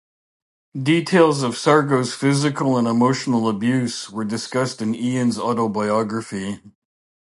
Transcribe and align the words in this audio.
Details 0.81 1.43
of 1.43 1.55
Sargo's 1.55 2.11
physical 2.15 2.75
and 2.75 2.87
emotional 2.87 3.47
abuse 3.47 4.09
were 4.09 4.25
discussed 4.25 4.81
in 4.81 4.95
Ian's 4.95 5.37
autobiography. 5.37 6.59